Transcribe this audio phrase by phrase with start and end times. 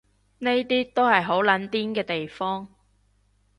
[0.39, 2.67] 呢啲都係好撚癲嘅地方